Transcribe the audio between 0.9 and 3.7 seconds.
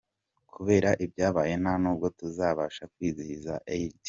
ibyabaye nta nubwo tuzabasha kwizihiza